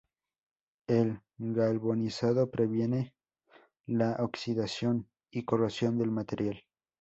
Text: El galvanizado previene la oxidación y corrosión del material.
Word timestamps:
El 0.87 1.11
galvanizado 1.37 2.49
previene 2.49 3.13
la 3.85 4.13
oxidación 4.13 5.07
y 5.29 5.45
corrosión 5.45 5.99
del 5.99 6.09
material. 6.09 6.63